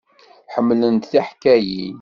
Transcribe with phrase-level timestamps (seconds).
[0.53, 1.89] Ḥemmlent tiḥkayin.